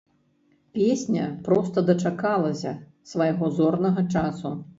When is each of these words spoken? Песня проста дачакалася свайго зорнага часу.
Песня 0.77 1.27
проста 1.47 1.83
дачакалася 1.89 2.73
свайго 3.13 3.53
зорнага 3.61 4.01
часу. 4.17 4.57